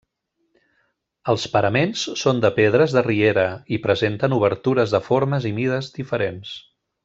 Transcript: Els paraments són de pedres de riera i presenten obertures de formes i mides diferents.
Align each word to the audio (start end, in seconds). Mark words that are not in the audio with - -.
Els 1.33 1.43
paraments 1.55 2.05
són 2.21 2.41
de 2.45 2.51
pedres 2.55 2.97
de 2.97 3.03
riera 3.09 3.45
i 3.77 3.79
presenten 3.87 4.35
obertures 4.41 4.97
de 4.97 5.03
formes 5.11 5.47
i 5.51 5.53
mides 5.61 5.93
diferents. 6.01 6.57